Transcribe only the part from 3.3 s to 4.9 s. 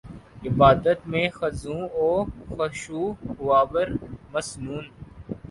ہواور مسنون